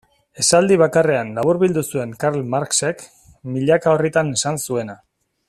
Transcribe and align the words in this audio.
Esaldi 0.43 0.77
bakarrean 0.81 1.29
laburbildu 1.35 1.83
zuen 1.95 2.15
Karl 2.25 2.41
Marxek 2.55 3.05
milaka 3.59 3.95
orritan 3.99 4.33
esan 4.41 4.63
zuena. 4.67 4.99